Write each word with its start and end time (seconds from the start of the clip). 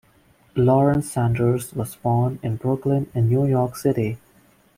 Lawrence 0.55 1.11
Sanders 1.11 1.73
was 1.73 1.95
born 1.95 2.39
in 2.41 2.55
Brooklyn 2.55 3.11
in 3.13 3.29
New 3.29 3.45
York 3.45 3.75
City. 3.75 4.17